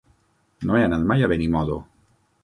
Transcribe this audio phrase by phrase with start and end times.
[0.69, 1.77] No he anat mai a Benimodo.